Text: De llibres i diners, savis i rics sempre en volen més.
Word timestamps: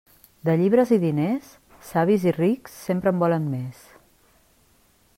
De 0.47 0.53
llibres 0.61 0.93
i 0.97 0.97
diners, 1.03 1.51
savis 1.91 2.27
i 2.31 2.35
rics 2.39 2.81
sempre 2.89 3.15
en 3.17 3.23
volen 3.25 3.49
més. 3.55 3.89